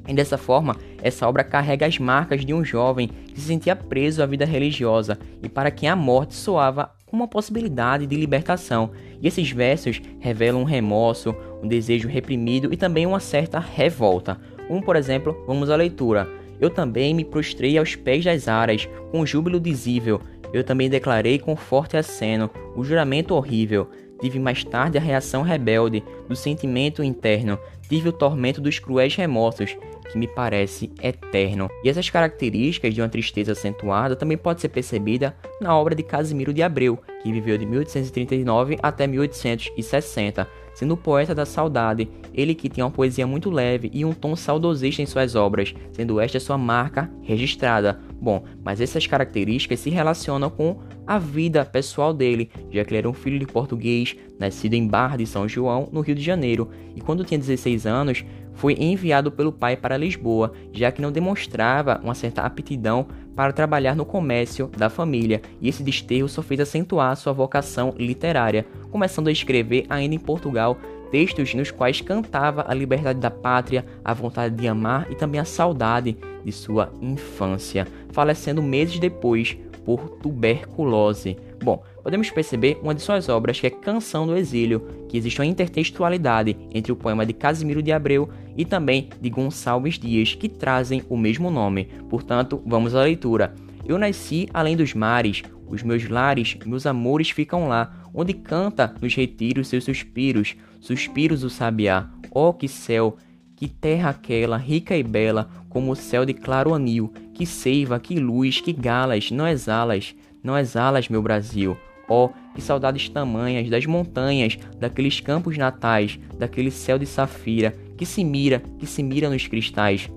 E 0.09 0.15
dessa 0.15 0.39
forma, 0.39 0.77
essa 1.03 1.29
obra 1.29 1.43
carrega 1.43 1.87
as 1.87 1.99
marcas 1.99 2.45
de 2.45 2.55
um 2.55 2.65
jovem 2.65 3.09
que 3.09 3.41
se 3.41 3.49
sentia 3.49 3.75
preso 3.75 4.23
à 4.23 4.27
vida 4.27 4.45
religiosa 4.45 5.19
e 5.43 5.49
para 5.49 5.71
quem 5.71 5.89
a 5.89 5.97
morte 5.97 6.35
soava 6.35 6.96
uma 7.17 7.27
possibilidade 7.27 8.07
de 8.07 8.15
libertação. 8.15 8.91
E 9.21 9.27
esses 9.27 9.51
versos 9.51 10.01
revelam 10.21 10.61
um 10.61 10.65
remorso, 10.65 11.35
um 11.63 11.67
desejo 11.67 12.09
reprimido 12.09 12.73
e 12.73 12.77
também 12.77 13.07
uma 13.07 13.21
certa 13.21 13.59
revolta. 13.59 14.39
Como 14.69 14.83
por 14.83 14.97
exemplo, 14.97 15.37
vamos 15.47 15.71
à 15.71 15.77
leitura. 15.77 16.29
Eu 16.61 16.71
também 16.71 17.15
me 17.15 17.25
prostrei 17.25 17.77
aos 17.77 17.97
pés 17.97 18.25
das 18.25 18.49
aras, 18.49 18.89
com 19.11 19.27
júbilo 19.27 19.61
dizível. 19.61 20.21
Eu 20.53 20.65
também 20.65 20.89
declarei 20.89 21.39
com 21.39 21.57
forte 21.57 21.97
aceno 21.97 22.51
o 22.75 22.85
juramento 22.85 23.35
horrível. 23.35 23.89
Tive 24.21 24.39
mais 24.39 24.65
tarde 24.65 24.97
a 24.97 25.01
reação 25.01 25.43
rebelde 25.43 26.03
do 26.29 26.35
sentimento 26.35 27.03
interno. 27.03 27.59
Tive 27.89 28.09
o 28.09 28.13
tormento 28.13 28.61
dos 28.61 28.79
cruéis 28.79 29.15
remorsos 29.15 29.77
que 30.11 30.19
me 30.19 30.27
parece 30.27 30.91
eterno. 31.03 31.69
E 31.85 31.89
essas 31.89 32.09
características 32.09 32.95
de 32.95 33.01
uma 33.01 33.09
tristeza 33.09 33.53
acentuada 33.53 34.17
também 34.17 34.37
pode 34.37 34.61
ser 34.61 34.69
percebida 34.69 35.37
na 35.61 35.77
obra 35.77 35.95
de 35.95 36.03
Casimiro 36.03 36.53
de 36.53 36.63
Abreu, 36.63 36.99
que 37.23 37.33
viveu 37.33 37.59
de 37.59 37.67
1839 37.67 38.79
até 38.83 39.07
1860, 39.07 40.49
sendo 40.75 40.95
o 40.95 40.97
poeta 40.97 41.35
da 41.35 41.47
saudade, 41.47 42.09
ele 42.35 42.55
que 42.55 42.69
tinha 42.69 42.85
uma 42.85 42.93
poesia 42.93 43.27
muito 43.27 43.51
leve 43.51 43.91
e 43.95 44.05
um 44.05 44.13
tom 44.13 44.37
saudosista 44.37 45.01
em 45.01 45.07
suas 45.07 45.35
obras, 45.35 45.75
sendo 45.93 46.21
esta 46.21 46.39
sua 46.39 46.59
marca 46.59 47.11
registrada. 47.23 47.99
Bom, 48.21 48.45
mas 48.63 48.81
essas 48.81 49.07
características 49.07 49.81
se 49.81 49.91
relacionam 49.91 50.51
com 50.51 50.81
a 51.07 51.19
vida 51.19 51.65
pessoal 51.65 52.13
dele, 52.13 52.51
já 52.71 52.85
que 52.85 52.91
ele 52.91 52.99
era 52.99 53.09
um 53.09 53.15
filho 53.15 53.39
de 53.39 53.47
português, 53.47 54.17
nascido 54.39 54.75
em 54.75 54.87
Barra 54.87 55.17
de 55.17 55.27
São 55.27 55.49
João, 55.49 55.89
no 55.91 56.01
Rio 56.01 56.15
de 56.15 56.23
Janeiro, 56.23 56.71
e 56.95 57.01
quando 57.01 57.25
tinha 57.25 57.39
16 57.39 57.87
anos, 57.87 58.25
foi 58.57 58.75
enviado 58.79 59.31
pelo 59.31 59.53
pai 59.53 59.77
para 59.77 59.97
Lisboa, 59.97 60.53
já 60.73 60.91
que 60.91 61.01
não 61.01 61.13
demonstrava 61.13 62.01
uma 62.03 62.15
certa 62.15 62.43
aptidão 62.43 63.07
para 63.37 63.53
trabalhar 63.53 63.95
no 63.95 64.05
comércio 64.05 64.71
da 64.77 64.91
família, 64.91 65.43
e 65.61 65.69
esse 65.69 65.83
desterro 65.83 66.29
só 66.29 66.43
fez 66.43 66.61
acentuar 66.61 67.17
sua 67.17 67.33
vocação 67.33 67.95
literária, 67.97 68.67
começando 68.91 69.29
a 69.29 69.33
escrever 69.33 69.85
ainda 69.89 70.15
em 70.15 70.19
Portugal 70.19 70.77
textos 71.11 71.55
nos 71.55 71.71
quais 71.71 72.01
cantava 72.01 72.65
a 72.67 72.75
liberdade 72.75 73.21
da 73.21 73.31
pátria, 73.31 73.85
a 74.05 74.13
vontade 74.13 74.57
de 74.57 74.67
amar 74.67 75.07
e 75.11 75.15
também 75.15 75.41
a 75.41 75.45
saudade 75.45 76.17
de 76.45 76.51
sua 76.51 76.93
infância, 77.01 77.87
falecendo 78.11 78.63
meses 78.63 78.99
depois 78.99 79.57
por 79.85 80.09
tuberculose. 80.19 81.37
Bom, 81.63 81.83
podemos 82.03 82.29
perceber 82.31 82.79
uma 82.83 82.95
de 82.95 83.01
suas 83.01 83.29
obras 83.29 83.61
que 83.61 83.69
é 83.69 83.71
Canção 83.71 84.27
do 84.27 84.37
Exílio, 84.37 84.85
que 85.09 85.17
existe 85.17 85.41
uma 85.41 85.47
intertextualidade 85.47 86.57
entre 86.75 86.91
o 86.91 86.97
poema 86.97 87.25
de 87.25 87.33
Casimiro 87.33 87.83
de 87.83 87.93
Abreu 87.93 88.29
e 88.57 88.65
também 88.65 89.09
de 89.21 89.31
Gonçalves 89.31 89.99
Dias, 89.99 90.35
que 90.35 90.49
trazem 90.49 91.03
o 91.09 91.17
mesmo 91.17 91.51
nome. 91.51 91.89
Portanto, 92.09 92.63
vamos 92.65 92.95
à 92.95 93.03
leitura. 93.03 93.55
Eu 93.85 93.99
nasci 93.99 94.49
além 94.53 94.77
dos 94.77 94.95
mares, 94.95 95.43
os 95.69 95.83
meus 95.83 96.09
lares, 96.09 96.57
meus 96.65 96.87
amores 96.87 97.31
ficam 97.31 97.69
lá, 97.69 97.93
onde 98.15 98.33
canta 98.33 98.95
nos 99.01 99.15
retiros 99.15 99.69
seus 99.69 99.85
suspiros, 99.85 100.57
suspiros 100.81 101.43
o 101.45 101.51
sabiá. 101.51 102.09
Oh, 102.31 102.53
que 102.53 102.69
céu! 102.69 103.17
Que 103.55 103.69
terra 103.69 104.11
aquela, 104.11 104.59
rica 104.59 104.95
e 104.97 105.03
bela, 105.03 105.49
como 105.71 105.91
o 105.91 105.97
céu 105.97 106.27
de 106.27 106.35
claro 106.35 106.75
anil, 106.75 107.13
que 107.33 107.47
seiva, 107.47 107.99
que 107.99 108.21
luz, 108.21 108.61
que 108.61 108.73
galas, 108.73 109.31
não 109.31 109.49
exalas, 109.49 110.15
não 110.43 110.59
exalas, 110.59 111.09
meu 111.09 111.23
Brasil. 111.23 111.75
Oh, 112.07 112.29
que 112.55 112.61
saudades 112.61 113.09
tamanhas 113.09 113.71
das 113.71 113.87
montanhas, 113.87 114.59
daqueles 114.79 115.21
campos 115.21 115.57
natais, 115.57 116.19
daquele 116.39 116.71
céu 116.71 116.99
de 116.99 117.07
safira, 117.07 117.75
que 117.97 118.07
se 118.07 118.25
mira, 118.25 118.63
que 118.79 118.87
se 118.87 119.03
mira 119.03 119.31
nos 119.31 119.47
cristais. 119.47 120.11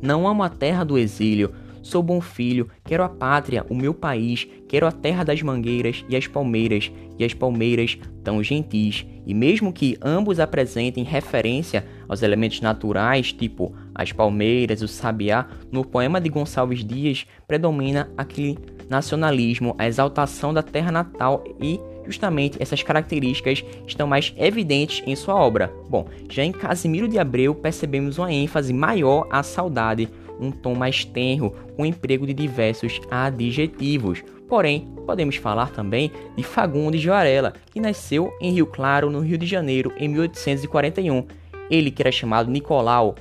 Não 0.00 0.26
amo 0.26 0.42
a 0.42 0.48
terra 0.48 0.84
do 0.84 0.98
exílio, 0.98 1.52
Sou 1.82 2.00
bom 2.00 2.20
filho, 2.20 2.68
quero 2.84 3.02
a 3.02 3.08
pátria, 3.08 3.66
o 3.68 3.74
meu 3.74 3.92
país, 3.92 4.46
quero 4.68 4.86
a 4.86 4.92
terra 4.92 5.24
das 5.24 5.42
mangueiras 5.42 6.04
e 6.08 6.16
as 6.16 6.28
palmeiras, 6.28 6.92
e 7.18 7.24
as 7.24 7.34
palmeiras 7.34 7.98
tão 8.22 8.40
gentis. 8.40 9.04
E 9.26 9.34
mesmo 9.34 9.72
que 9.72 9.98
ambos 10.00 10.38
apresentem 10.38 11.02
referência 11.02 11.84
aos 12.08 12.22
elementos 12.22 12.60
naturais, 12.60 13.32
tipo 13.32 13.74
as 13.92 14.12
palmeiras, 14.12 14.80
o 14.80 14.86
sabiá, 14.86 15.48
no 15.72 15.84
poema 15.84 16.20
de 16.20 16.28
Gonçalves 16.28 16.84
Dias 16.84 17.26
predomina 17.48 18.08
aquele 18.16 18.56
nacionalismo, 18.88 19.74
a 19.76 19.86
exaltação 19.86 20.54
da 20.54 20.62
terra 20.62 20.92
natal 20.92 21.42
e 21.60 21.80
justamente 22.06 22.56
essas 22.60 22.82
características 22.82 23.64
estão 23.86 24.06
mais 24.06 24.32
evidentes 24.36 25.02
em 25.06 25.14
sua 25.16 25.34
obra. 25.34 25.72
Bom, 25.88 26.06
já 26.30 26.44
em 26.44 26.52
Casimiro 26.52 27.08
de 27.08 27.18
Abreu 27.18 27.54
percebemos 27.54 28.18
uma 28.18 28.32
ênfase 28.32 28.72
maior 28.72 29.26
à 29.30 29.42
saudade, 29.42 30.08
um 30.40 30.50
tom 30.50 30.74
mais 30.74 31.04
tenro, 31.04 31.54
com 31.76 31.86
emprego 31.86 32.26
de 32.26 32.34
diversos 32.34 33.00
adjetivos. 33.10 34.22
Porém, 34.48 34.88
podemos 35.06 35.36
falar 35.36 35.70
também 35.70 36.10
de 36.36 36.42
Fagundes 36.42 37.00
de 37.00 37.08
Varela, 37.08 37.54
que 37.72 37.80
nasceu 37.80 38.32
em 38.40 38.52
Rio 38.52 38.66
Claro, 38.66 39.10
no 39.10 39.20
Rio 39.20 39.38
de 39.38 39.46
Janeiro, 39.46 39.92
em 39.96 40.08
1841. 40.08 41.26
Ele, 41.70 41.90
que 41.90 42.02
era 42.02 42.12
chamado 42.12 42.50
Nicolau 42.50 43.14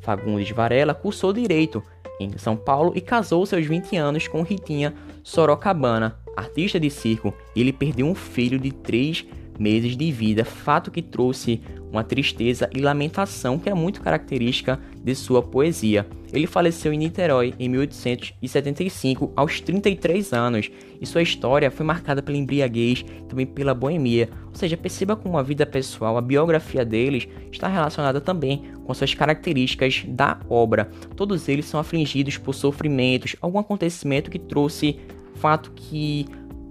Fagundes 0.00 0.46
de 0.46 0.52
Varela, 0.52 0.94
cursou 0.94 1.32
Direito 1.32 1.82
em 2.18 2.36
São 2.38 2.56
Paulo 2.56 2.92
e 2.94 3.00
casou 3.00 3.44
seus 3.46 3.66
20 3.66 3.96
anos 3.96 4.28
com 4.28 4.42
Ritinha 4.42 4.94
Sorocabana, 5.22 6.18
artista 6.36 6.78
de 6.78 6.90
circo. 6.90 7.34
Ele 7.54 7.72
perdeu 7.72 8.06
um 8.06 8.14
filho 8.14 8.58
de 8.58 8.72
3 8.72 9.24
meses 9.58 9.96
de 9.96 10.10
vida, 10.10 10.44
fato 10.44 10.90
que 10.90 11.02
trouxe 11.02 11.60
uma 11.90 12.02
tristeza 12.02 12.70
e 12.74 12.80
lamentação 12.80 13.58
que 13.58 13.68
é 13.68 13.74
muito 13.74 14.00
característica 14.00 14.80
de 15.04 15.14
sua 15.14 15.42
poesia. 15.42 16.06
Ele 16.32 16.46
faleceu 16.46 16.90
em 16.90 16.96
Niterói 16.96 17.52
em 17.58 17.68
1875, 17.68 19.30
aos 19.36 19.60
33 19.60 20.32
anos, 20.32 20.70
e 20.98 21.04
sua 21.04 21.20
história 21.20 21.70
foi 21.70 21.84
marcada 21.84 22.22
pela 22.22 22.38
embriaguez 22.38 23.04
também 23.28 23.44
pela 23.44 23.74
boemia. 23.74 24.30
Ou 24.46 24.54
seja, 24.54 24.74
perceba 24.74 25.14
como 25.14 25.36
a 25.36 25.42
vida 25.42 25.66
pessoal, 25.66 26.16
a 26.16 26.22
biografia 26.22 26.82
deles, 26.82 27.28
está 27.52 27.68
relacionada 27.68 28.22
também 28.22 28.62
com 28.84 28.94
suas 28.94 29.12
características 29.12 30.02
da 30.08 30.40
obra. 30.48 30.90
Todos 31.14 31.46
eles 31.50 31.66
são 31.66 31.78
afligidos 31.78 32.38
por 32.38 32.54
sofrimentos, 32.54 33.36
algum 33.38 33.58
acontecimento 33.58 34.30
que 34.30 34.38
trouxe 34.38 34.98
fato 35.42 35.72
que 35.74 36.24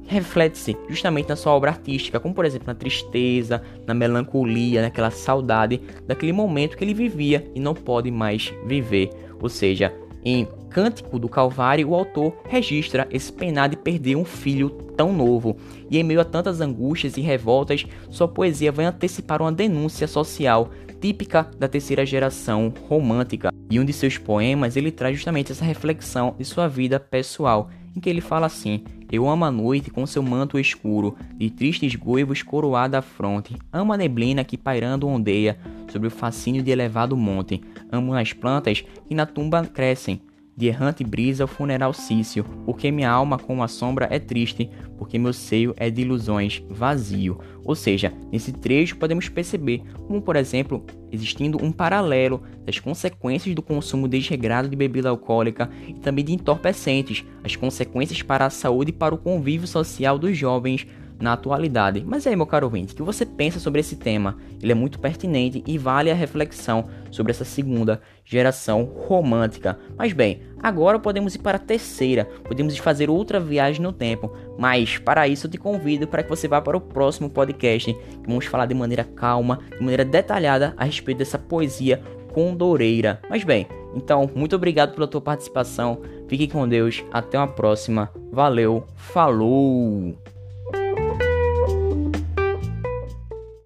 reflete-se 0.07 0.77
justamente 0.87 1.27
na 1.27 1.35
sua 1.35 1.51
obra 1.51 1.71
artística, 1.71 2.19
como 2.21 2.33
por 2.33 2.45
exemplo 2.45 2.67
na 2.67 2.75
tristeza, 2.75 3.61
na 3.85 3.93
melancolia, 3.93 4.81
naquela 4.81 5.11
saudade 5.11 5.81
daquele 6.07 6.31
momento 6.31 6.77
que 6.77 6.83
ele 6.83 6.93
vivia 6.93 7.45
e 7.53 7.59
não 7.59 7.73
pode 7.73 8.09
mais 8.09 8.53
viver. 8.65 9.09
Ou 9.41 9.49
seja, 9.49 9.93
em 10.23 10.47
Cântico 10.69 11.19
do 11.19 11.27
Calvário, 11.27 11.89
o 11.89 11.95
autor 11.95 12.33
registra 12.47 13.07
esse 13.11 13.31
penar 13.31 13.67
de 13.67 13.75
perder 13.75 14.15
um 14.15 14.23
filho 14.23 14.69
tão 14.95 15.11
novo, 15.11 15.57
e 15.89 15.97
em 15.97 16.03
meio 16.03 16.21
a 16.21 16.25
tantas 16.25 16.61
angústias 16.61 17.17
e 17.17 17.21
revoltas, 17.21 17.85
sua 18.09 18.27
poesia 18.27 18.71
vai 18.71 18.85
antecipar 18.85 19.41
uma 19.41 19.51
denúncia 19.51 20.07
social 20.07 20.69
típica 21.01 21.49
da 21.57 21.67
terceira 21.67 22.05
geração 22.05 22.71
romântica. 22.87 23.51
E 23.69 23.79
um 23.79 23.85
de 23.85 23.91
seus 23.91 24.17
poemas 24.17 24.77
ele 24.77 24.91
traz 24.91 25.15
justamente 25.15 25.51
essa 25.51 25.65
reflexão 25.65 26.35
de 26.37 26.45
sua 26.45 26.67
vida 26.67 26.99
pessoal, 26.99 27.69
em 27.95 27.99
que 27.99 28.09
ele 28.09 28.21
fala 28.21 28.45
assim: 28.45 28.83
Eu 29.11 29.27
amo 29.29 29.45
a 29.45 29.51
noite 29.51 29.91
com 29.91 30.05
seu 30.05 30.23
manto 30.23 30.59
escuro, 30.59 31.15
de 31.35 31.49
tristes 31.49 31.95
goivos 31.95 32.41
coroada 32.41 32.99
a 32.99 33.01
fronte. 33.01 33.55
Amo 33.71 33.93
a 33.93 33.97
neblina 33.97 34.43
que 34.43 34.57
pairando 34.57 35.07
ondeia 35.07 35.57
sobre 35.91 36.07
o 36.07 36.11
fascínio 36.11 36.63
de 36.63 36.71
elevado 36.71 37.15
monte. 37.17 37.61
Amo 37.91 38.13
as 38.13 38.33
plantas 38.33 38.83
que 39.07 39.15
na 39.15 39.25
tumba 39.25 39.65
crescem, 39.65 40.21
de 40.55 40.67
errante 40.67 41.03
brisa 41.03 41.45
o 41.45 41.47
funeral 41.47 41.93
cício, 41.93 42.43
porque 42.65 42.91
minha 42.91 43.09
alma 43.09 43.37
com 43.37 43.63
a 43.63 43.67
sombra 43.67 44.07
é 44.11 44.19
triste, 44.19 44.69
porque 44.97 45.17
meu 45.17 45.33
seio 45.33 45.73
é 45.77 45.89
de 45.89 46.01
ilusões 46.01 46.63
vazio. 46.69 47.39
Ou 47.63 47.75
seja, 47.75 48.13
nesse 48.31 48.51
trecho 48.51 48.97
podemos 48.97 49.29
perceber 49.29 49.81
como, 50.07 50.21
por 50.21 50.35
exemplo, 50.35 50.85
existindo 51.11 51.63
um 51.63 51.71
paralelo 51.71 52.41
das 52.65 52.79
consequências 52.79 53.55
do 53.55 53.61
consumo 53.61 54.07
desregrado 54.07 54.67
de 54.67 54.75
bebida 54.75 55.09
alcoólica 55.09 55.69
e 55.87 55.93
também 55.93 56.25
de 56.25 56.33
entorpecentes, 56.33 57.23
as 57.43 57.55
consequências 57.55 58.21
para 58.21 58.45
a 58.45 58.49
saúde 58.49 58.89
e 58.89 58.93
para 58.93 59.15
o 59.15 59.17
convívio 59.17 59.67
social 59.67 60.17
dos 60.19 60.37
jovens 60.37 60.85
na 61.21 61.33
atualidade. 61.33 62.03
Mas 62.05 62.25
aí, 62.25 62.35
meu 62.35 62.45
caro 62.45 62.65
ouvinte, 62.65 62.93
o 62.93 62.95
que 62.95 63.03
você 63.03 63.25
pensa 63.25 63.59
sobre 63.59 63.79
esse 63.79 63.95
tema? 63.95 64.37
Ele 64.61 64.71
é 64.71 64.75
muito 64.75 64.99
pertinente 64.99 65.63
e 65.65 65.77
vale 65.77 66.11
a 66.11 66.15
reflexão 66.15 66.85
sobre 67.11 67.31
essa 67.31 67.45
segunda 67.45 68.01
geração 68.25 68.83
romântica. 68.83 69.77
Mas 69.97 70.13
bem, 70.13 70.41
agora 70.61 70.99
podemos 70.99 71.35
ir 71.35 71.39
para 71.39 71.57
a 71.57 71.59
terceira, 71.59 72.25
podemos 72.43 72.77
fazer 72.77 73.09
outra 73.09 73.39
viagem 73.39 73.81
no 73.81 73.93
tempo. 73.93 74.31
Mas 74.57 74.97
para 74.97 75.27
isso 75.27 75.47
eu 75.47 75.51
te 75.51 75.57
convido 75.57 76.07
para 76.07 76.23
que 76.23 76.29
você 76.29 76.47
vá 76.47 76.61
para 76.61 76.77
o 76.77 76.81
próximo 76.81 77.29
podcast, 77.29 77.93
que 77.93 78.27
vamos 78.27 78.45
falar 78.45 78.65
de 78.65 78.73
maneira 78.73 79.03
calma, 79.03 79.59
de 79.71 79.79
maneira 79.79 80.05
detalhada 80.05 80.73
a 80.77 80.85
respeito 80.85 81.19
dessa 81.19 81.37
poesia 81.37 82.01
condoreira. 82.33 83.19
Mas 83.29 83.43
bem, 83.43 83.67
então 83.93 84.29
muito 84.33 84.55
obrigado 84.55 84.93
pela 84.93 85.07
tua 85.07 85.21
participação. 85.21 86.01
Fique 86.27 86.47
com 86.47 86.67
Deus, 86.67 87.03
até 87.11 87.37
uma 87.37 87.47
próxima. 87.47 88.09
Valeu, 88.31 88.85
falou! 88.95 90.15